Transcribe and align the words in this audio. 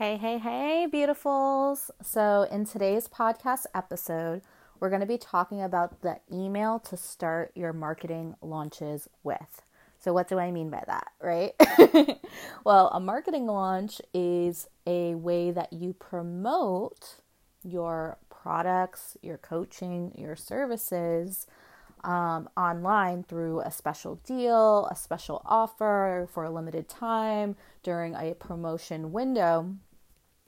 Hey, 0.00 0.16
hey, 0.16 0.38
hey, 0.38 0.86
beautifuls. 0.90 1.90
So, 2.00 2.46
in 2.50 2.64
today's 2.64 3.06
podcast 3.06 3.66
episode, 3.74 4.40
we're 4.78 4.88
going 4.88 5.02
to 5.02 5.06
be 5.06 5.18
talking 5.18 5.60
about 5.60 6.00
the 6.00 6.20
email 6.32 6.78
to 6.78 6.96
start 6.96 7.52
your 7.54 7.74
marketing 7.74 8.34
launches 8.40 9.10
with. 9.22 9.60
So, 9.98 10.14
what 10.14 10.26
do 10.26 10.38
I 10.38 10.52
mean 10.52 10.70
by 10.70 10.82
that, 10.86 11.08
right? 11.20 11.52
well, 12.64 12.88
a 12.94 12.98
marketing 12.98 13.44
launch 13.44 14.00
is 14.14 14.68
a 14.86 15.16
way 15.16 15.50
that 15.50 15.70
you 15.70 15.92
promote 15.92 17.16
your 17.62 18.16
products, 18.30 19.18
your 19.20 19.36
coaching, 19.36 20.14
your 20.16 20.34
services 20.34 21.46
um, 22.04 22.48
online 22.56 23.22
through 23.22 23.60
a 23.60 23.70
special 23.70 24.14
deal, 24.24 24.88
a 24.90 24.96
special 24.96 25.42
offer 25.44 26.26
for 26.32 26.44
a 26.44 26.50
limited 26.50 26.88
time 26.88 27.54
during 27.82 28.14
a 28.14 28.32
promotion 28.32 29.12
window. 29.12 29.76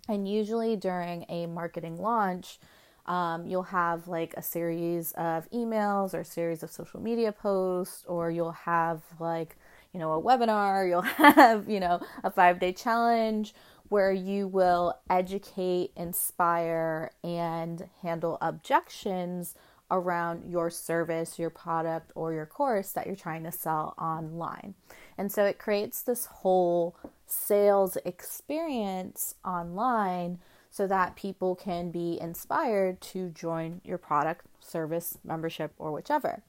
And 0.08 0.28
usually 0.28 0.76
during 0.76 1.24
a 1.28 1.46
marketing 1.46 1.96
launch, 1.96 2.58
um, 3.06 3.46
you'll 3.46 3.64
have 3.64 4.08
like 4.08 4.34
a 4.36 4.42
series 4.42 5.12
of 5.12 5.50
emails 5.50 6.14
or 6.14 6.20
a 6.20 6.24
series 6.24 6.62
of 6.62 6.70
social 6.70 7.00
media 7.00 7.32
posts, 7.32 8.04
or 8.06 8.30
you'll 8.30 8.52
have 8.52 9.02
like, 9.18 9.56
you 9.92 10.00
know, 10.00 10.12
a 10.12 10.22
webinar, 10.22 10.88
you'll 10.88 11.02
have, 11.02 11.68
you 11.68 11.80
know, 11.80 12.00
a 12.24 12.30
five 12.30 12.60
day 12.60 12.72
challenge 12.72 13.54
where 13.88 14.12
you 14.12 14.48
will 14.48 14.98
educate, 15.10 15.90
inspire, 15.96 17.10
and 17.22 17.88
handle 18.00 18.38
objections 18.40 19.54
around 19.92 20.50
your 20.50 20.70
service, 20.70 21.38
your 21.38 21.50
product, 21.50 22.10
or 22.16 22.32
your 22.32 22.46
course 22.46 22.90
that 22.92 23.06
you're 23.06 23.14
trying 23.14 23.44
to 23.44 23.52
sell 23.52 23.94
online. 23.98 24.74
And 25.18 25.30
so 25.30 25.44
it 25.44 25.58
creates 25.58 26.02
this 26.02 26.24
whole 26.24 26.96
sales 27.26 27.96
experience 28.04 29.34
online 29.44 30.38
so 30.70 30.86
that 30.86 31.14
people 31.14 31.54
can 31.54 31.90
be 31.90 32.18
inspired 32.20 33.00
to 33.02 33.28
join 33.28 33.82
your 33.84 33.98
product, 33.98 34.46
service, 34.58 35.18
membership, 35.22 35.72
or 35.78 35.92
whichever. 35.92 36.42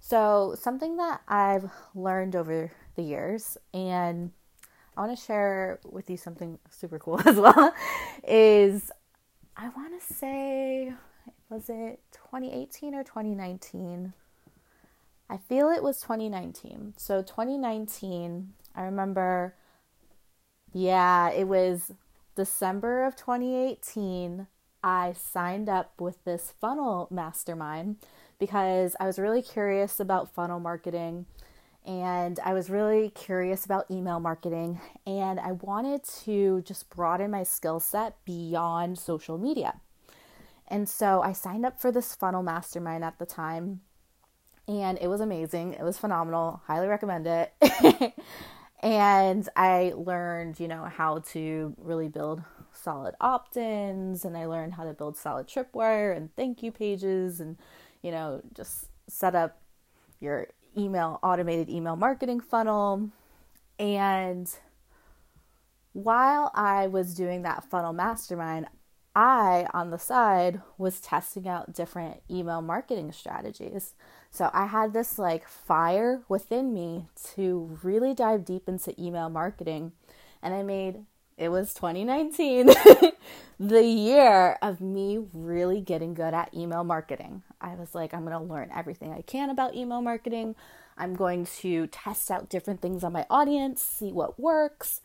So, 0.00 0.54
something 0.60 0.96
that 0.96 1.22
I've 1.28 1.70
learned 1.94 2.36
over 2.36 2.72
the 2.96 3.02
years, 3.02 3.56
and 3.72 4.32
I 4.96 5.00
want 5.00 5.16
to 5.16 5.24
share 5.24 5.78
with 5.88 6.10
you 6.10 6.16
something 6.16 6.58
super 6.70 6.98
cool 6.98 7.20
as 7.26 7.36
well, 7.36 7.72
is 8.26 8.90
I 9.56 9.68
want 9.70 9.98
to 9.98 10.14
say, 10.14 10.92
was 11.52 11.68
it 11.68 12.00
2018 12.12 12.94
or 12.94 13.04
2019? 13.04 14.14
I 15.28 15.36
feel 15.36 15.68
it 15.68 15.82
was 15.82 16.00
2019. 16.00 16.94
So, 16.96 17.22
2019, 17.22 18.54
I 18.74 18.82
remember 18.82 19.54
yeah, 20.72 21.30
it 21.30 21.46
was 21.46 21.92
December 22.34 23.04
of 23.04 23.14
2018. 23.14 24.46
I 24.82 25.12
signed 25.12 25.68
up 25.68 26.00
with 26.00 26.24
this 26.24 26.54
funnel 26.60 27.08
mastermind 27.10 27.96
because 28.38 28.96
I 28.98 29.04
was 29.06 29.18
really 29.18 29.42
curious 29.42 30.00
about 30.00 30.34
funnel 30.34 30.58
marketing 30.58 31.26
and 31.84 32.40
I 32.42 32.54
was 32.54 32.70
really 32.70 33.10
curious 33.10 33.64
about 33.64 33.90
email 33.90 34.18
marketing 34.18 34.80
and 35.06 35.38
I 35.38 35.52
wanted 35.52 36.04
to 36.24 36.62
just 36.62 36.88
broaden 36.88 37.30
my 37.30 37.42
skill 37.42 37.78
set 37.78 38.16
beyond 38.24 38.98
social 38.98 39.36
media. 39.36 39.74
And 40.72 40.88
so 40.88 41.22
I 41.22 41.32
signed 41.32 41.64
up 41.64 41.78
for 41.78 41.92
this 41.92 42.16
funnel 42.16 42.42
mastermind 42.42 43.04
at 43.04 43.20
the 43.20 43.26
time 43.26 43.82
and 44.66 44.98
it 45.00 45.06
was 45.06 45.20
amazing. 45.20 45.74
It 45.74 45.82
was 45.82 45.98
phenomenal. 45.98 46.62
Highly 46.66 46.88
recommend 46.88 47.26
it. 47.28 47.52
And 48.82 49.48
I 49.54 49.92
learned, 49.96 50.58
you 50.58 50.66
know, 50.66 50.84
how 50.84 51.20
to 51.30 51.74
really 51.78 52.08
build 52.08 52.42
solid 52.72 53.14
opt 53.20 53.56
ins 53.56 54.24
and 54.24 54.36
I 54.36 54.46
learned 54.46 54.74
how 54.74 54.84
to 54.84 54.92
build 54.92 55.16
solid 55.16 55.46
tripwire 55.46 56.16
and 56.16 56.34
thank 56.34 56.64
you 56.64 56.72
pages 56.72 57.38
and, 57.38 57.56
you 58.02 58.10
know, 58.10 58.42
just 58.54 58.88
set 59.08 59.36
up 59.36 59.60
your 60.18 60.48
email, 60.76 61.20
automated 61.22 61.70
email 61.70 61.94
marketing 61.94 62.40
funnel. 62.40 63.10
And 63.78 64.50
while 65.92 66.50
I 66.52 66.88
was 66.88 67.14
doing 67.14 67.42
that 67.42 67.62
funnel 67.62 67.92
mastermind, 67.92 68.66
I, 69.14 69.66
on 69.74 69.90
the 69.90 69.98
side, 69.98 70.62
was 70.78 71.00
testing 71.00 71.46
out 71.46 71.74
different 71.74 72.22
email 72.30 72.62
marketing 72.62 73.12
strategies. 73.12 73.94
So 74.30 74.50
I 74.54 74.66
had 74.66 74.92
this 74.92 75.18
like 75.18 75.46
fire 75.46 76.22
within 76.28 76.72
me 76.72 77.06
to 77.34 77.78
really 77.82 78.14
dive 78.14 78.44
deep 78.44 78.68
into 78.68 78.98
email 79.00 79.28
marketing. 79.28 79.92
And 80.42 80.54
I 80.54 80.62
made 80.62 81.04
it 81.36 81.48
was 81.48 81.74
2019, 81.74 82.66
the 83.60 83.82
year 83.84 84.58
of 84.62 84.80
me 84.80 85.18
really 85.32 85.80
getting 85.80 86.14
good 86.14 86.34
at 86.34 86.54
email 86.54 86.84
marketing. 86.84 87.42
I 87.60 87.74
was 87.74 87.94
like, 87.94 88.12
I'm 88.12 88.24
going 88.24 88.38
to 88.38 88.52
learn 88.52 88.70
everything 88.74 89.12
I 89.12 89.22
can 89.22 89.50
about 89.50 89.74
email 89.74 90.02
marketing. 90.02 90.54
I'm 90.96 91.14
going 91.14 91.46
to 91.60 91.86
test 91.88 92.30
out 92.30 92.48
different 92.48 92.80
things 92.80 93.02
on 93.02 93.12
my 93.12 93.26
audience, 93.30 93.82
see 93.82 94.12
what 94.12 94.38
works, 94.38 95.00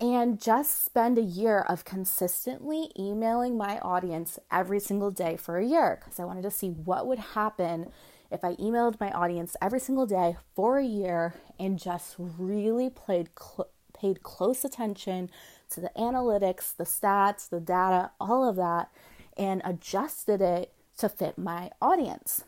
and 0.00 0.40
just 0.40 0.84
spend 0.84 1.18
a 1.18 1.22
year 1.22 1.60
of 1.60 1.84
consistently 1.84 2.90
emailing 2.98 3.56
my 3.56 3.78
audience 3.80 4.38
every 4.50 4.80
single 4.80 5.10
day 5.10 5.36
for 5.36 5.58
a 5.58 5.66
year 5.66 6.00
because 6.00 6.18
I 6.18 6.24
wanted 6.24 6.42
to 6.42 6.50
see 6.50 6.70
what 6.70 7.06
would 7.06 7.18
happen 7.18 7.90
if 8.30 8.42
I 8.44 8.54
emailed 8.56 8.98
my 8.98 9.10
audience 9.10 9.56
every 9.60 9.80
single 9.80 10.06
day 10.06 10.36
for 10.54 10.78
a 10.78 10.84
year 10.84 11.34
and 11.58 11.78
just 11.78 12.16
really 12.18 12.88
played 12.90 13.28
cl- 13.38 13.68
paid 13.92 14.22
close 14.22 14.64
attention 14.64 15.30
to 15.70 15.80
the 15.80 15.90
analytics, 15.96 16.74
the 16.74 16.84
stats, 16.84 17.48
the 17.48 17.60
data, 17.60 18.10
all 18.20 18.48
of 18.48 18.56
that, 18.56 18.90
and 19.36 19.62
adjusted 19.64 20.40
it 20.40 20.72
to 20.98 21.08
fit 21.08 21.38
my 21.38 21.70
audience. 21.80 22.44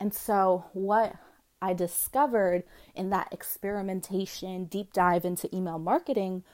And 0.00 0.12
so, 0.12 0.66
what 0.72 1.14
I 1.62 1.72
discovered 1.72 2.64
in 2.94 3.10
that 3.10 3.28
experimentation, 3.32 4.64
deep 4.64 4.92
dive 4.92 5.24
into 5.24 5.54
email 5.54 5.78
marketing 5.78 6.44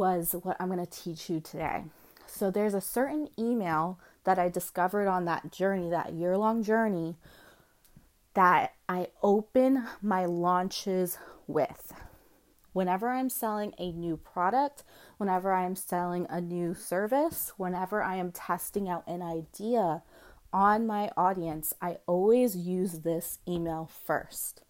was 0.00 0.34
what 0.44 0.56
I'm 0.58 0.68
going 0.68 0.84
to 0.84 0.90
teach 0.90 1.28
you 1.28 1.40
today. 1.40 1.84
So, 2.26 2.50
there's 2.50 2.72
a 2.72 2.80
certain 2.80 3.28
email 3.38 4.00
that 4.24 4.38
I 4.38 4.48
discovered 4.48 5.06
on 5.06 5.26
that 5.26 5.52
journey, 5.52 5.90
that 5.90 6.14
year 6.14 6.38
long 6.38 6.62
journey, 6.62 7.16
that 8.32 8.72
I 8.88 9.08
open 9.22 9.86
my 10.00 10.24
launches 10.24 11.18
with. 11.46 11.92
Whenever 12.72 13.10
I'm 13.10 13.28
selling 13.28 13.74
a 13.76 13.92
new 13.92 14.16
product, 14.16 14.84
whenever 15.18 15.52
I'm 15.52 15.76
selling 15.76 16.26
a 16.30 16.40
new 16.40 16.72
service, 16.72 17.52
whenever 17.58 18.02
I 18.02 18.16
am 18.16 18.32
testing 18.32 18.88
out 18.88 19.06
an 19.06 19.20
idea 19.20 20.02
on 20.50 20.86
my 20.86 21.10
audience, 21.14 21.74
I 21.82 21.98
always 22.06 22.56
use 22.56 23.00
this 23.00 23.40
email 23.46 23.90
first. 24.06 24.62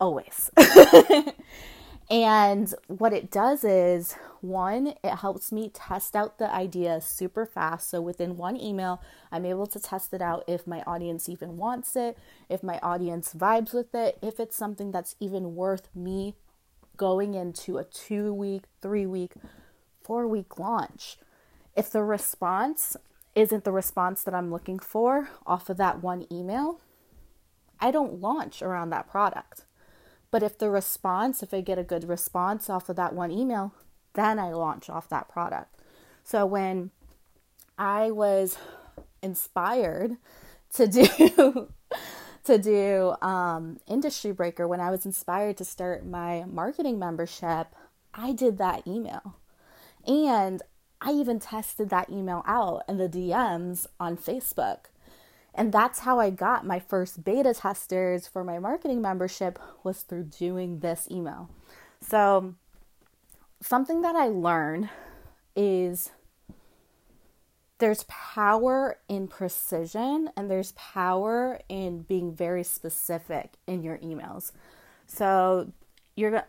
Always. 0.00 0.50
And 2.12 2.74
what 2.88 3.14
it 3.14 3.30
does 3.30 3.64
is 3.64 4.16
one, 4.42 4.88
it 5.02 5.16
helps 5.16 5.50
me 5.50 5.70
test 5.72 6.14
out 6.14 6.38
the 6.38 6.52
idea 6.54 7.00
super 7.00 7.46
fast. 7.46 7.88
So 7.88 8.02
within 8.02 8.36
one 8.36 8.60
email, 8.60 9.00
I'm 9.32 9.46
able 9.46 9.66
to 9.68 9.80
test 9.80 10.12
it 10.12 10.20
out 10.20 10.44
if 10.46 10.66
my 10.66 10.82
audience 10.82 11.30
even 11.30 11.56
wants 11.56 11.96
it, 11.96 12.18
if 12.50 12.62
my 12.62 12.78
audience 12.82 13.32
vibes 13.32 13.72
with 13.72 13.94
it, 13.94 14.18
if 14.20 14.38
it's 14.38 14.54
something 14.54 14.92
that's 14.92 15.16
even 15.20 15.54
worth 15.54 15.88
me 15.94 16.34
going 16.98 17.32
into 17.32 17.78
a 17.78 17.84
two 17.84 18.34
week, 18.34 18.64
three 18.82 19.06
week, 19.06 19.32
four 20.02 20.28
week 20.28 20.58
launch. 20.58 21.16
If 21.74 21.90
the 21.90 22.02
response 22.02 22.94
isn't 23.34 23.64
the 23.64 23.72
response 23.72 24.22
that 24.24 24.34
I'm 24.34 24.50
looking 24.50 24.78
for 24.78 25.30
off 25.46 25.70
of 25.70 25.78
that 25.78 26.02
one 26.02 26.26
email, 26.30 26.78
I 27.80 27.90
don't 27.90 28.20
launch 28.20 28.60
around 28.60 28.90
that 28.90 29.08
product. 29.08 29.64
But 30.32 30.42
if 30.42 30.58
the 30.58 30.70
response, 30.70 31.44
if 31.44 31.54
I 31.54 31.60
get 31.60 31.78
a 31.78 31.84
good 31.84 32.08
response 32.08 32.68
off 32.68 32.88
of 32.88 32.96
that 32.96 33.14
one 33.14 33.30
email, 33.30 33.72
then 34.14 34.40
I 34.40 34.52
launch 34.52 34.90
off 34.90 35.08
that 35.10 35.28
product. 35.28 35.76
So 36.24 36.44
when 36.44 36.90
I 37.78 38.10
was 38.10 38.58
inspired 39.22 40.16
to 40.74 40.86
do 40.86 41.68
to 42.44 42.58
do 42.58 43.14
um, 43.22 43.78
industry 43.86 44.32
breaker 44.32 44.66
when 44.66 44.80
i 44.80 44.90
was 44.90 45.06
inspired 45.06 45.56
to 45.56 45.64
start 45.64 46.04
my 46.04 46.44
marketing 46.46 46.98
membership 46.98 47.68
i 48.14 48.32
did 48.32 48.58
that 48.58 48.86
email 48.86 49.36
and 50.06 50.62
i 51.00 51.12
even 51.12 51.38
tested 51.38 51.88
that 51.88 52.10
email 52.10 52.42
out 52.46 52.82
in 52.88 52.96
the 52.96 53.08
dms 53.08 53.86
on 54.00 54.16
facebook 54.16 54.86
and 55.54 55.72
that's 55.72 56.00
how 56.00 56.18
I 56.18 56.30
got 56.30 56.66
my 56.66 56.78
first 56.78 57.24
beta 57.24 57.54
testers 57.54 58.26
for 58.26 58.42
my 58.42 58.58
marketing 58.58 59.02
membership 59.02 59.58
was 59.84 60.02
through 60.02 60.24
doing 60.24 60.80
this 60.80 61.08
email. 61.10 61.50
So 62.00 62.54
something 63.60 64.02
that 64.02 64.16
I 64.16 64.28
learned 64.28 64.88
is 65.54 66.10
there's 67.78 68.04
power 68.04 68.98
in 69.08 69.28
precision 69.28 70.30
and 70.36 70.50
there's 70.50 70.72
power 70.72 71.60
in 71.68 72.02
being 72.02 72.34
very 72.34 72.62
specific 72.62 73.54
in 73.66 73.82
your 73.82 73.98
emails. 73.98 74.52
So 75.06 75.72
you're 76.14 76.44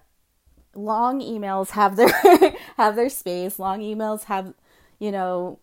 long 0.76 1.22
emails 1.22 1.72
have 1.72 1.96
their 1.96 2.10
have 2.78 2.96
their 2.96 3.10
space. 3.10 3.60
Long 3.60 3.82
emails 3.82 4.26
have, 4.26 4.54
you 5.00 5.12
know, 5.12 5.60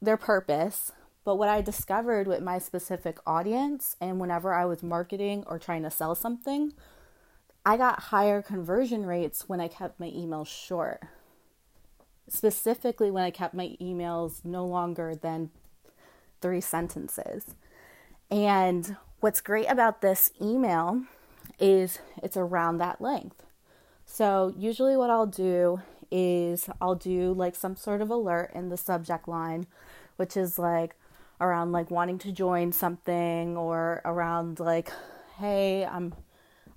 their 0.00 0.16
purpose. 0.16 0.92
But 1.24 1.36
what 1.36 1.48
I 1.48 1.60
discovered 1.60 2.26
with 2.26 2.42
my 2.42 2.58
specific 2.58 3.18
audience 3.26 3.96
and 4.00 4.18
whenever 4.18 4.52
I 4.52 4.64
was 4.64 4.82
marketing 4.82 5.44
or 5.46 5.58
trying 5.58 5.82
to 5.84 5.90
sell 5.90 6.14
something, 6.14 6.72
I 7.64 7.76
got 7.76 8.04
higher 8.04 8.42
conversion 8.42 9.06
rates 9.06 9.48
when 9.48 9.60
I 9.60 9.68
kept 9.68 10.00
my 10.00 10.08
emails 10.08 10.48
short. 10.48 11.00
Specifically, 12.28 13.10
when 13.10 13.22
I 13.22 13.30
kept 13.30 13.54
my 13.54 13.76
emails 13.80 14.44
no 14.44 14.66
longer 14.66 15.14
than 15.14 15.50
three 16.40 16.60
sentences. 16.60 17.54
And 18.30 18.96
what's 19.20 19.40
great 19.40 19.66
about 19.66 20.00
this 20.00 20.30
email 20.40 21.02
is 21.60 22.00
it's 22.22 22.36
around 22.36 22.78
that 22.78 23.00
length. 23.00 23.44
So, 24.04 24.52
usually, 24.56 24.96
what 24.96 25.10
I'll 25.10 25.26
do 25.26 25.82
is 26.10 26.68
I'll 26.80 26.96
do 26.96 27.32
like 27.32 27.54
some 27.54 27.76
sort 27.76 28.02
of 28.02 28.10
alert 28.10 28.50
in 28.54 28.68
the 28.68 28.76
subject 28.76 29.28
line, 29.28 29.66
which 30.16 30.36
is 30.36 30.58
like 30.58 30.96
around 31.42 31.72
like 31.72 31.90
wanting 31.90 32.18
to 32.18 32.32
join 32.32 32.72
something 32.72 33.56
or 33.56 34.00
around 34.04 34.60
like, 34.60 34.90
hey, 35.38 35.84
I'm 35.84 36.14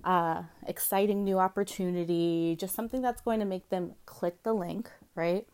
uh, 0.04 0.42
exciting 0.66 1.24
new 1.24 1.38
opportunity, 1.38 2.56
just 2.58 2.74
something 2.74 3.00
that's 3.00 3.22
going 3.22 3.40
to 3.40 3.46
make 3.46 3.68
them 3.70 3.94
click 4.04 4.42
the 4.42 4.52
link, 4.52 4.90
right? 5.14 5.46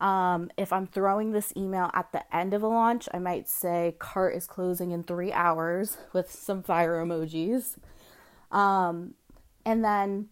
Um, 0.00 0.50
if 0.56 0.72
I'm 0.72 0.86
throwing 0.86 1.32
this 1.32 1.52
email 1.56 1.90
at 1.94 2.12
the 2.12 2.22
end 2.34 2.52
of 2.52 2.62
a 2.62 2.68
launch, 2.68 3.08
I 3.14 3.18
might 3.18 3.48
say 3.48 3.96
cart 3.98 4.34
is 4.34 4.46
closing 4.46 4.90
in 4.90 5.02
three 5.02 5.32
hours 5.32 5.96
with 6.12 6.30
some 6.30 6.62
fire 6.62 7.02
emojis. 7.04 7.76
Um, 8.50 9.14
and 9.64 9.84
then 9.84 10.28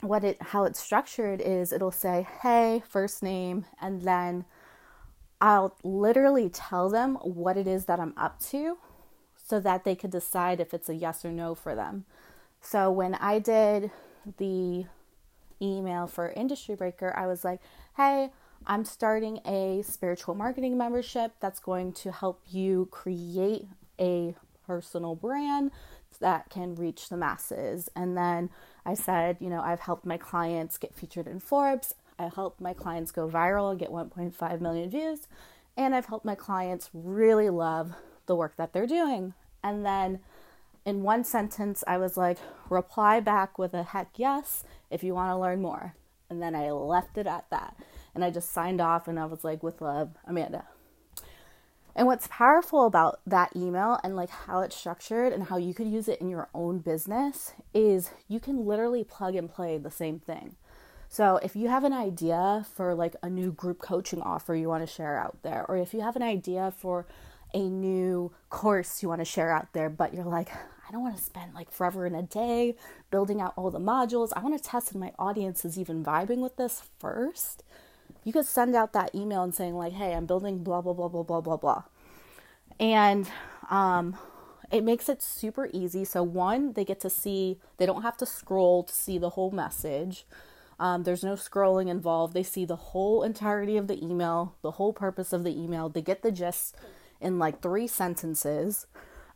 what 0.00 0.24
it 0.24 0.40
how 0.40 0.64
it's 0.64 0.78
structured 0.78 1.40
is 1.40 1.72
it'll 1.72 1.90
say 1.90 2.26
hey 2.42 2.82
first 2.86 3.22
name 3.22 3.64
and 3.80 4.02
then 4.02 4.44
I'll 5.40 5.76
literally 5.82 6.48
tell 6.48 6.88
them 6.88 7.16
what 7.16 7.56
it 7.56 7.66
is 7.66 7.84
that 7.86 8.00
I'm 8.00 8.14
up 8.16 8.40
to 8.50 8.78
so 9.36 9.60
that 9.60 9.84
they 9.84 9.94
could 9.94 10.10
decide 10.10 10.60
if 10.60 10.74
it's 10.74 10.88
a 10.88 10.94
yes 10.94 11.24
or 11.24 11.30
no 11.30 11.54
for 11.54 11.74
them. 11.74 12.04
So 12.60 12.90
when 12.90 13.14
I 13.14 13.38
did 13.38 13.90
the 14.38 14.86
email 15.62 16.06
for 16.06 16.30
Industry 16.30 16.74
Breaker, 16.74 17.14
I 17.16 17.26
was 17.26 17.44
like, 17.44 17.60
"Hey, 17.96 18.32
I'm 18.66 18.84
starting 18.84 19.40
a 19.44 19.82
spiritual 19.82 20.34
marketing 20.34 20.76
membership 20.76 21.34
that's 21.38 21.60
going 21.60 21.92
to 21.92 22.10
help 22.12 22.42
you 22.48 22.88
create 22.90 23.68
a 24.00 24.34
personal 24.66 25.14
brand 25.14 25.70
that 26.18 26.50
can 26.50 26.74
reach 26.74 27.08
the 27.08 27.16
masses." 27.16 27.88
And 27.94 28.16
then 28.16 28.50
I 28.84 28.94
said, 28.94 29.36
you 29.40 29.48
know, 29.48 29.60
I've 29.60 29.80
helped 29.80 30.06
my 30.06 30.16
clients 30.16 30.78
get 30.78 30.94
featured 30.94 31.26
in 31.26 31.40
Forbes. 31.40 31.94
I 32.18 32.30
helped 32.34 32.60
my 32.60 32.72
clients 32.72 33.10
go 33.10 33.28
viral 33.28 33.70
and 33.70 33.78
get 33.78 33.90
1.5 33.90 34.60
million 34.60 34.90
views. 34.90 35.28
And 35.76 35.94
I've 35.94 36.06
helped 36.06 36.24
my 36.24 36.34
clients 36.34 36.90
really 36.94 37.50
love 37.50 37.92
the 38.26 38.34
work 38.36 38.56
that 38.56 38.72
they're 38.72 38.86
doing. 38.86 39.34
And 39.62 39.84
then 39.84 40.20
in 40.84 41.02
one 41.02 41.24
sentence, 41.24 41.82
I 41.86 41.98
was 41.98 42.16
like, 42.16 42.38
reply 42.70 43.20
back 43.20 43.58
with 43.58 43.74
a 43.74 43.82
heck 43.82 44.10
yes 44.16 44.64
if 44.90 45.02
you 45.02 45.14
want 45.14 45.30
to 45.30 45.36
learn 45.36 45.60
more. 45.60 45.94
And 46.30 46.40
then 46.40 46.54
I 46.54 46.70
left 46.70 47.18
it 47.18 47.26
at 47.26 47.50
that. 47.50 47.76
And 48.14 48.24
I 48.24 48.30
just 48.30 48.50
signed 48.50 48.80
off 48.80 49.08
and 49.08 49.18
I 49.18 49.26
was 49.26 49.44
like, 49.44 49.62
with 49.62 49.80
love, 49.80 50.10
Amanda. 50.24 50.64
And 51.96 52.06
what's 52.06 52.28
powerful 52.28 52.84
about 52.84 53.20
that 53.26 53.56
email 53.56 53.98
and 54.04 54.14
like 54.14 54.28
how 54.28 54.60
it's 54.60 54.76
structured 54.76 55.32
and 55.32 55.44
how 55.44 55.56
you 55.56 55.72
could 55.72 55.88
use 55.88 56.08
it 56.08 56.20
in 56.20 56.28
your 56.28 56.48
own 56.54 56.78
business 56.78 57.54
is 57.72 58.10
you 58.28 58.38
can 58.38 58.66
literally 58.66 59.02
plug 59.02 59.34
and 59.34 59.50
play 59.50 59.78
the 59.78 59.90
same 59.90 60.18
thing. 60.18 60.56
So 61.08 61.36
if 61.42 61.56
you 61.56 61.68
have 61.68 61.84
an 61.84 61.92
idea 61.92 62.66
for 62.74 62.94
like 62.94 63.16
a 63.22 63.30
new 63.30 63.52
group 63.52 63.78
coaching 63.78 64.20
offer 64.20 64.54
you 64.54 64.68
want 64.68 64.86
to 64.86 64.92
share 64.92 65.16
out 65.18 65.38
there, 65.42 65.64
or 65.68 65.76
if 65.76 65.94
you 65.94 66.00
have 66.00 66.16
an 66.16 66.22
idea 66.22 66.72
for 66.76 67.06
a 67.54 67.68
new 67.68 68.32
course 68.50 69.02
you 69.02 69.08
want 69.08 69.20
to 69.20 69.24
share 69.24 69.50
out 69.50 69.72
there, 69.72 69.88
but 69.88 70.12
you're 70.12 70.24
like, 70.24 70.50
I 70.52 70.92
don't 70.92 71.02
want 71.02 71.16
to 71.16 71.22
spend 71.22 71.54
like 71.54 71.70
forever 71.70 72.06
in 72.06 72.14
a 72.14 72.22
day 72.22 72.76
building 73.10 73.40
out 73.40 73.54
all 73.56 73.70
the 73.70 73.80
modules. 73.80 74.32
I 74.36 74.40
want 74.40 74.56
to 74.56 74.62
test 74.62 74.90
if 74.90 74.96
my 74.96 75.12
audience 75.18 75.64
is 75.64 75.78
even 75.78 76.04
vibing 76.04 76.38
with 76.38 76.56
this 76.56 76.82
first 76.98 77.62
you 78.26 78.32
could 78.32 78.44
send 78.44 78.74
out 78.74 78.92
that 78.92 79.14
email 79.14 79.44
and 79.44 79.54
saying 79.54 79.76
like, 79.76 79.92
"Hey, 79.92 80.12
I'm 80.12 80.26
building 80.26 80.64
blah 80.64 80.80
blah 80.80 80.92
blah 80.92 81.08
blah 81.08 81.22
blah 81.22 81.40
blah 81.40 81.56
blah," 81.56 81.84
and 82.80 83.30
um, 83.70 84.16
it 84.72 84.82
makes 84.82 85.08
it 85.08 85.22
super 85.22 85.68
easy. 85.72 86.04
So 86.04 86.24
one, 86.24 86.72
they 86.72 86.84
get 86.84 86.98
to 87.00 87.10
see; 87.10 87.60
they 87.76 87.86
don't 87.86 88.02
have 88.02 88.16
to 88.18 88.26
scroll 88.26 88.82
to 88.82 88.92
see 88.92 89.16
the 89.16 89.30
whole 89.30 89.52
message. 89.52 90.26
Um, 90.78 91.04
there's 91.04 91.24
no 91.24 91.34
scrolling 91.34 91.88
involved. 91.88 92.34
They 92.34 92.42
see 92.42 92.64
the 92.64 92.76
whole 92.76 93.22
entirety 93.22 93.76
of 93.76 93.86
the 93.86 94.02
email, 94.04 94.54
the 94.62 94.72
whole 94.72 94.92
purpose 94.92 95.32
of 95.32 95.44
the 95.44 95.56
email. 95.56 95.88
They 95.88 96.02
get 96.02 96.22
the 96.22 96.32
gist 96.32 96.76
in 97.20 97.38
like 97.38 97.62
three 97.62 97.86
sentences, 97.86 98.86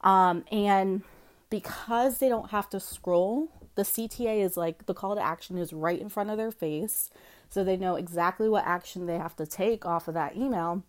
um, 0.02 0.44
and 0.52 1.02
because 1.48 2.18
they 2.18 2.28
don't 2.28 2.50
have 2.50 2.68
to 2.70 2.80
scroll, 2.80 3.48
the 3.74 3.82
CTA 3.82 4.44
is 4.44 4.56
like 4.56 4.86
the 4.86 4.94
call 4.94 5.16
to 5.16 5.22
action 5.22 5.56
is 5.56 5.72
right 5.72 6.00
in 6.00 6.08
front 6.08 6.30
of 6.30 6.36
their 6.36 6.50
face 6.50 7.10
so 7.50 7.64
they 7.64 7.76
know 7.76 7.96
exactly 7.96 8.48
what 8.48 8.64
action 8.64 9.06
they 9.06 9.18
have 9.18 9.34
to 9.36 9.46
take 9.46 9.84
off 9.84 10.06
of 10.06 10.14
that 10.14 10.36
email. 10.36 10.84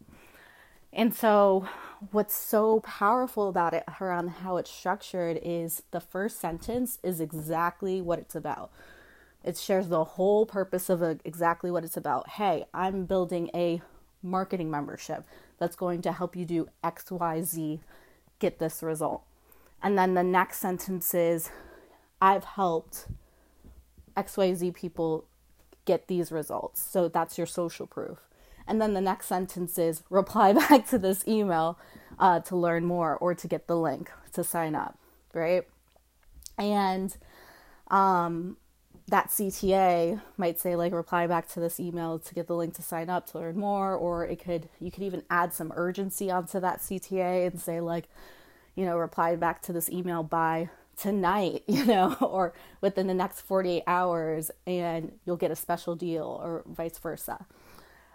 And 0.93 1.13
so, 1.13 1.67
what's 2.11 2.35
so 2.35 2.81
powerful 2.81 3.47
about 3.47 3.73
it 3.73 3.83
around 3.99 4.27
how 4.27 4.57
it's 4.57 4.69
structured 4.69 5.39
is 5.41 5.83
the 5.91 6.01
first 6.01 6.39
sentence 6.39 6.99
is 7.01 7.19
exactly 7.19 8.01
what 8.01 8.19
it's 8.19 8.35
about. 8.35 8.71
It 9.43 9.57
shares 9.57 9.87
the 9.87 10.03
whole 10.03 10.45
purpose 10.45 10.89
of 10.89 11.01
a, 11.01 11.17
exactly 11.25 11.71
what 11.71 11.83
it's 11.83 11.97
about. 11.97 12.29
Hey, 12.29 12.65
I'm 12.73 13.05
building 13.05 13.49
a 13.53 13.81
marketing 14.21 14.69
membership 14.69 15.25
that's 15.57 15.75
going 15.75 16.01
to 16.03 16.11
help 16.11 16.35
you 16.35 16.45
do 16.45 16.69
XYZ, 16.83 17.79
get 18.39 18.59
this 18.59 18.83
result. 18.83 19.23
And 19.81 19.97
then 19.97 20.13
the 20.13 20.23
next 20.23 20.59
sentence 20.59 21.13
is 21.13 21.49
I've 22.21 22.43
helped 22.43 23.07
XYZ 24.15 24.73
people 24.75 25.25
get 25.85 26.07
these 26.07 26.31
results. 26.31 26.81
So 26.81 27.07
that's 27.07 27.37
your 27.37 27.47
social 27.47 27.87
proof. 27.87 28.19
And 28.67 28.79
then 28.79 28.93
the 28.93 29.01
next 29.01 29.27
sentence 29.27 29.77
is 29.77 30.03
reply 30.09 30.53
back 30.69 30.87
to 30.89 30.97
this 30.97 31.27
email 31.27 31.79
uh, 32.19 32.39
to 32.41 32.55
learn 32.55 32.85
more 32.85 33.17
or 33.17 33.33
to 33.33 33.47
get 33.47 33.67
the 33.67 33.75
link 33.77 34.11
to 34.33 34.43
sign 34.43 34.75
up, 34.75 34.97
right? 35.33 35.67
And 36.57 37.15
um, 37.89 38.57
that 39.11 39.27
CTA 39.29 40.21
might 40.37 40.57
say 40.57 40.77
like 40.77 40.93
reply 40.93 41.27
back 41.27 41.47
to 41.49 41.59
this 41.59 41.81
email 41.81 42.17
to 42.17 42.33
get 42.33 42.47
the 42.47 42.55
link 42.55 42.73
to 42.75 42.81
sign 42.81 43.09
up 43.09 43.27
to 43.27 43.39
learn 43.39 43.57
more, 43.57 43.93
or 43.93 44.25
it 44.25 44.41
could 44.41 44.69
you 44.79 44.89
could 44.89 45.03
even 45.03 45.23
add 45.29 45.53
some 45.53 45.71
urgency 45.75 46.31
onto 46.31 46.61
that 46.61 46.79
CTA 46.79 47.45
and 47.45 47.59
say 47.59 47.81
like, 47.81 48.05
you 48.73 48.85
know, 48.85 48.97
reply 48.97 49.35
back 49.35 49.61
to 49.63 49.73
this 49.73 49.89
email 49.89 50.23
by 50.23 50.69
tonight, 50.97 51.63
you 51.67 51.85
know, 51.85 52.15
or 52.21 52.53
within 52.79 53.07
the 53.07 53.13
next 53.13 53.41
48 53.41 53.83
hours, 53.85 54.49
and 54.65 55.11
you'll 55.25 55.35
get 55.35 55.51
a 55.51 55.57
special 55.57 55.95
deal, 55.95 56.39
or 56.41 56.63
vice 56.65 56.97
versa. 56.97 57.45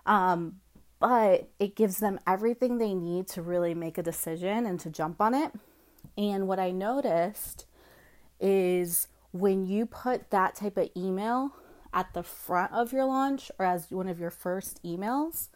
Um, 0.07 0.61
but 0.99 1.51
it 1.59 1.77
gives 1.77 1.99
them 1.99 2.19
everything 2.27 2.79
they 2.79 2.95
need 2.95 3.29
to 3.29 3.43
really 3.43 3.75
make 3.75 3.99
a 3.99 4.03
decision 4.03 4.65
and 4.65 4.81
to 4.81 4.89
jump 4.89 5.21
on 5.21 5.35
it. 5.35 5.53
And 6.17 6.49
what 6.49 6.59
I 6.59 6.71
noticed 6.71 7.67
is 8.41 9.09
when 9.33 9.67
you 9.67 9.87
put 9.87 10.31
that 10.31 10.55
type 10.55 10.77
of 10.77 10.91
email 10.97 11.55
at 11.93 12.13
the 12.15 12.23
front 12.23 12.73
of 12.73 12.93
your 12.93 13.05
launch 13.05 13.51
or 13.59 13.67
as 13.67 13.91
one 13.91 14.09
of 14.09 14.19
your 14.19 14.31
first 14.31 14.83
emails, 14.83 15.49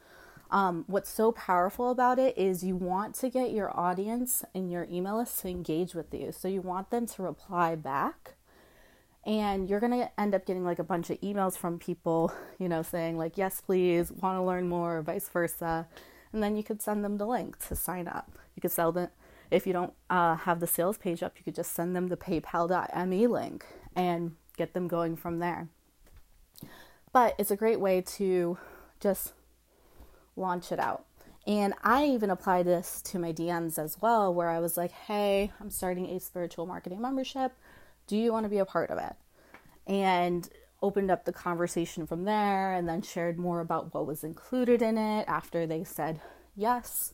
um, 0.50 0.84
what's 0.88 1.10
so 1.10 1.32
powerful 1.32 1.90
about 1.90 2.18
it 2.18 2.36
is 2.36 2.64
you 2.64 2.74
want 2.74 3.14
to 3.16 3.28
get 3.28 3.52
your 3.52 3.76
audience 3.78 4.44
and 4.54 4.70
your 4.70 4.86
email 4.90 5.18
list 5.18 5.40
to 5.40 5.48
engage 5.48 5.94
with 5.94 6.12
you. 6.12 6.32
So 6.32 6.48
you 6.48 6.60
want 6.60 6.90
them 6.90 7.06
to 7.06 7.22
reply 7.22 7.76
back. 7.76 8.34
And 9.24 9.68
you're 9.68 9.80
going 9.80 9.92
to 9.92 10.10
end 10.18 10.34
up 10.34 10.46
getting 10.46 10.64
like 10.64 10.78
a 10.78 10.84
bunch 10.84 11.10
of 11.10 11.20
emails 11.20 11.56
from 11.56 11.78
people, 11.78 12.32
you 12.58 12.68
know, 12.68 12.82
saying 12.82 13.18
like, 13.18 13.36
yes, 13.36 13.60
please, 13.60 14.10
want 14.10 14.38
to 14.38 14.42
learn 14.42 14.66
more, 14.66 14.96
or 14.96 15.02
vice 15.02 15.28
versa. 15.28 15.86
And 16.32 16.42
then 16.42 16.56
you 16.56 16.62
could 16.62 16.80
send 16.80 17.04
them 17.04 17.18
the 17.18 17.26
link 17.26 17.58
to 17.68 17.76
sign 17.76 18.08
up. 18.08 18.38
You 18.56 18.62
could 18.62 18.72
sell 18.72 18.92
them, 18.92 19.10
if 19.50 19.66
you 19.66 19.72
don't 19.72 19.92
uh, 20.08 20.36
have 20.36 20.60
the 20.60 20.66
sales 20.66 20.98
page 20.98 21.22
up, 21.22 21.34
you 21.36 21.44
could 21.44 21.54
just 21.54 21.72
send 21.72 21.94
them 21.94 22.08
the 22.08 22.16
paypal.me 22.16 23.26
link 23.26 23.66
and 23.96 24.36
get 24.56 24.74
them 24.74 24.88
going 24.88 25.16
from 25.16 25.38
there. 25.38 25.68
But 27.12 27.34
it's 27.38 27.50
a 27.50 27.56
great 27.56 27.80
way 27.80 28.00
to 28.02 28.58
just 29.00 29.32
launch 30.36 30.70
it 30.70 30.78
out. 30.78 31.04
And 31.46 31.74
I 31.82 32.04
even 32.04 32.30
applied 32.30 32.66
this 32.66 33.02
to 33.02 33.18
my 33.18 33.32
DMs 33.32 33.78
as 33.78 34.00
well, 34.00 34.32
where 34.32 34.50
I 34.50 34.60
was 34.60 34.76
like, 34.76 34.92
hey, 34.92 35.50
I'm 35.60 35.70
starting 35.70 36.06
a 36.06 36.20
spiritual 36.20 36.66
marketing 36.66 37.00
membership. 37.00 37.52
Do 38.06 38.16
you 38.16 38.32
want 38.32 38.44
to 38.44 38.50
be 38.50 38.58
a 38.58 38.64
part 38.64 38.90
of 38.90 38.98
it? 38.98 39.14
And 39.86 40.48
opened 40.82 41.10
up 41.10 41.24
the 41.24 41.32
conversation 41.32 42.06
from 42.06 42.24
there 42.24 42.72
and 42.72 42.88
then 42.88 43.02
shared 43.02 43.38
more 43.38 43.60
about 43.60 43.92
what 43.92 44.06
was 44.06 44.24
included 44.24 44.80
in 44.80 44.96
it 44.96 45.24
after 45.28 45.66
they 45.66 45.84
said 45.84 46.20
yes. 46.56 47.12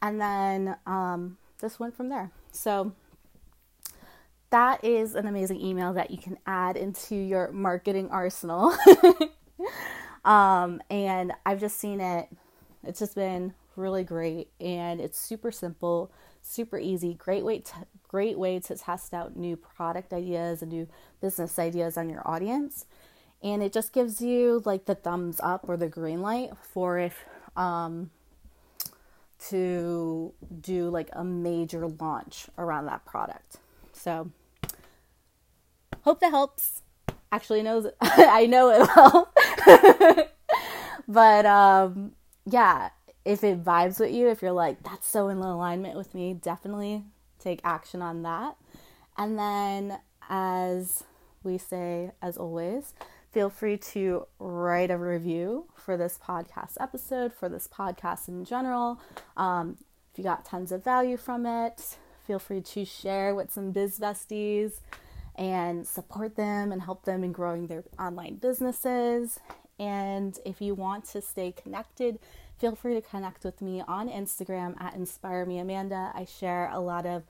And 0.00 0.20
then 0.20 0.76
um, 0.86 1.36
this 1.60 1.78
went 1.78 1.94
from 1.96 2.08
there. 2.08 2.30
So 2.52 2.92
that 4.50 4.84
is 4.84 5.14
an 5.14 5.26
amazing 5.26 5.60
email 5.60 5.92
that 5.94 6.10
you 6.10 6.18
can 6.18 6.38
add 6.46 6.76
into 6.76 7.14
your 7.14 7.52
marketing 7.52 8.08
arsenal. 8.10 8.74
um, 10.24 10.80
and 10.90 11.32
I've 11.44 11.60
just 11.60 11.78
seen 11.78 12.00
it, 12.00 12.28
it's 12.84 13.00
just 13.00 13.14
been 13.14 13.54
really 13.76 14.04
great 14.04 14.48
and 14.60 15.00
it's 15.00 15.18
super 15.18 15.50
simple, 15.50 16.10
super 16.42 16.78
easy, 16.78 17.14
great 17.14 17.44
way 17.44 17.60
to 17.60 17.74
great 18.08 18.38
way 18.38 18.58
to 18.58 18.74
test 18.74 19.12
out 19.12 19.36
new 19.36 19.54
product 19.54 20.14
ideas 20.14 20.62
and 20.62 20.72
new 20.72 20.88
business 21.20 21.58
ideas 21.58 21.98
on 21.98 22.08
your 22.08 22.26
audience. 22.26 22.86
And 23.42 23.62
it 23.62 23.72
just 23.72 23.92
gives 23.92 24.20
you 24.20 24.62
like 24.64 24.86
the 24.86 24.94
thumbs 24.94 25.40
up 25.42 25.68
or 25.68 25.76
the 25.76 25.88
green 25.88 26.22
light 26.22 26.50
for 26.72 26.98
if 26.98 27.24
um, 27.54 28.10
to 29.38 30.32
do 30.60 30.88
like 30.88 31.08
a 31.12 31.24
major 31.24 31.86
launch 31.86 32.46
around 32.58 32.86
that 32.86 33.04
product. 33.04 33.56
So 33.92 34.30
hope 36.02 36.20
that 36.20 36.30
helps. 36.30 36.82
Actually 37.30 37.62
knows 37.62 37.86
I 38.00 38.46
know 38.46 38.70
it 38.70 38.88
will. 38.96 40.26
but 41.08 41.46
um 41.46 42.12
yeah, 42.46 42.90
if 43.24 43.44
it 43.44 43.62
vibes 43.62 44.00
with 44.00 44.12
you, 44.12 44.28
if 44.28 44.42
you're 44.42 44.52
like 44.52 44.82
that's 44.82 45.06
so 45.06 45.28
in 45.28 45.38
alignment 45.38 45.96
with 45.96 46.14
me, 46.14 46.34
definitely 46.34 47.04
take 47.38 47.60
action 47.64 48.02
on 48.02 48.22
that. 48.22 48.56
And 49.16 49.38
then 49.38 49.98
as 50.28 51.04
we 51.42 51.58
say 51.58 52.12
as 52.22 52.36
always, 52.36 52.94
feel 53.30 53.50
free 53.50 53.76
to 53.76 54.26
write 54.38 54.90
a 54.90 54.96
review 54.96 55.66
for 55.74 55.96
this 55.96 56.18
podcast 56.22 56.76
episode, 56.80 57.32
for 57.32 57.48
this 57.48 57.68
podcast 57.68 58.28
in 58.28 58.44
general. 58.44 59.00
Um, 59.36 59.76
if 60.12 60.18
you 60.18 60.24
got 60.24 60.44
tons 60.44 60.72
of 60.72 60.82
value 60.82 61.16
from 61.16 61.46
it, 61.46 61.96
feel 62.26 62.38
free 62.38 62.60
to 62.60 62.84
share 62.84 63.34
with 63.34 63.52
some 63.52 63.70
biz 63.70 63.98
besties 63.98 64.80
and 65.34 65.86
support 65.86 66.36
them 66.36 66.72
and 66.72 66.82
help 66.82 67.04
them 67.04 67.22
in 67.22 67.32
growing 67.32 67.66
their 67.66 67.84
online 67.98 68.36
businesses. 68.36 69.38
And 69.78 70.38
if 70.44 70.60
you 70.60 70.74
want 70.74 71.04
to 71.10 71.22
stay 71.22 71.52
connected, 71.52 72.18
feel 72.58 72.74
free 72.74 72.94
to 72.94 73.00
connect 73.00 73.44
with 73.44 73.62
me 73.62 73.82
on 73.86 74.08
Instagram 74.08 74.80
at 74.80 74.94
Inspire 74.94 75.46
Me 75.46 75.58
Amanda. 75.58 76.10
I 76.14 76.24
share 76.24 76.68
a 76.72 76.80
lot 76.80 77.06
of 77.06 77.22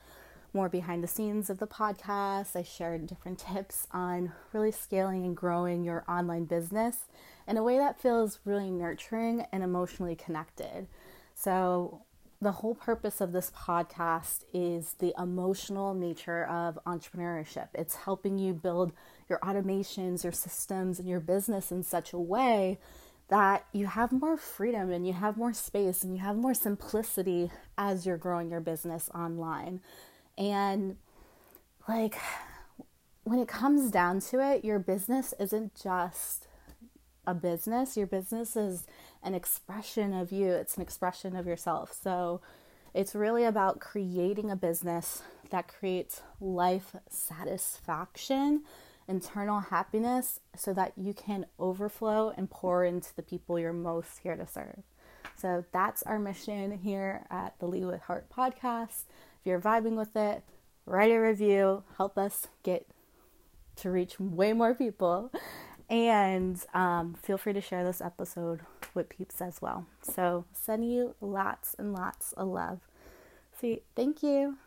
more 0.58 0.68
behind 0.68 1.04
the 1.04 1.06
scenes 1.06 1.50
of 1.50 1.60
the 1.60 1.68
podcast. 1.68 2.56
I 2.56 2.64
shared 2.64 3.06
different 3.06 3.38
tips 3.54 3.86
on 3.92 4.32
really 4.52 4.72
scaling 4.72 5.24
and 5.24 5.36
growing 5.36 5.84
your 5.84 6.04
online 6.08 6.46
business 6.46 7.04
in 7.46 7.56
a 7.56 7.62
way 7.62 7.78
that 7.78 8.00
feels 8.00 8.40
really 8.44 8.68
nurturing 8.68 9.46
and 9.52 9.62
emotionally 9.62 10.16
connected. 10.16 10.88
So, 11.32 12.02
the 12.40 12.50
whole 12.50 12.74
purpose 12.74 13.20
of 13.20 13.30
this 13.30 13.52
podcast 13.52 14.46
is 14.52 14.94
the 14.98 15.14
emotional 15.16 15.94
nature 15.94 16.44
of 16.46 16.76
entrepreneurship. 16.84 17.68
It's 17.74 17.94
helping 17.94 18.38
you 18.38 18.52
build 18.52 18.92
your 19.28 19.38
automations, 19.38 20.24
your 20.24 20.32
systems, 20.32 20.98
and 20.98 21.08
your 21.08 21.20
business 21.20 21.70
in 21.70 21.84
such 21.84 22.12
a 22.12 22.18
way 22.18 22.78
that 23.28 23.64
you 23.72 23.86
have 23.86 24.10
more 24.10 24.36
freedom 24.36 24.90
and 24.90 25.06
you 25.06 25.12
have 25.12 25.36
more 25.36 25.52
space 25.52 26.02
and 26.02 26.16
you 26.16 26.20
have 26.20 26.36
more 26.36 26.54
simplicity 26.54 27.50
as 27.76 28.06
you're 28.06 28.16
growing 28.16 28.50
your 28.50 28.60
business 28.60 29.08
online. 29.14 29.80
And 30.38 30.96
like 31.88 32.16
when 33.24 33.40
it 33.40 33.48
comes 33.48 33.90
down 33.90 34.20
to 34.20 34.40
it, 34.40 34.64
your 34.64 34.78
business 34.78 35.34
isn't 35.38 35.74
just 35.74 36.46
a 37.26 37.34
business. 37.34 37.96
Your 37.96 38.06
business 38.06 38.56
is 38.56 38.86
an 39.22 39.34
expression 39.34 40.14
of 40.14 40.32
you, 40.32 40.52
it's 40.52 40.76
an 40.76 40.82
expression 40.82 41.36
of 41.36 41.46
yourself. 41.46 41.92
So 41.92 42.40
it's 42.94 43.14
really 43.14 43.44
about 43.44 43.80
creating 43.80 44.50
a 44.50 44.56
business 44.56 45.22
that 45.50 45.68
creates 45.68 46.22
life 46.40 46.94
satisfaction, 47.10 48.62
internal 49.06 49.60
happiness, 49.60 50.40
so 50.56 50.72
that 50.72 50.92
you 50.96 51.12
can 51.12 51.46
overflow 51.58 52.32
and 52.36 52.48
pour 52.48 52.84
into 52.84 53.14
the 53.14 53.22
people 53.22 53.58
you're 53.58 53.72
most 53.72 54.20
here 54.22 54.36
to 54.36 54.46
serve. 54.46 54.82
So 55.36 55.64
that's 55.72 56.02
our 56.04 56.18
mission 56.18 56.78
here 56.78 57.26
at 57.30 57.58
the 57.58 57.66
with 57.66 58.02
Heart 58.02 58.28
podcast. 58.30 59.04
You're 59.48 59.60
vibing 59.60 59.96
with 59.96 60.14
it, 60.14 60.42
write 60.84 61.10
a 61.10 61.18
review, 61.18 61.82
help 61.96 62.18
us 62.18 62.48
get 62.62 62.86
to 63.76 63.90
reach 63.90 64.20
way 64.20 64.52
more 64.52 64.74
people. 64.74 65.32
And 65.88 66.62
um, 66.74 67.14
feel 67.14 67.38
free 67.38 67.54
to 67.54 67.62
share 67.62 67.82
this 67.82 68.02
episode 68.02 68.60
with 68.92 69.08
peeps 69.08 69.40
as 69.40 69.62
well. 69.62 69.86
So, 70.02 70.44
sending 70.52 70.90
you 70.90 71.14
lots 71.22 71.74
and 71.78 71.94
lots 71.94 72.32
of 72.32 72.48
love. 72.48 72.80
See, 73.58 73.80
thank 73.96 74.22
you. 74.22 74.58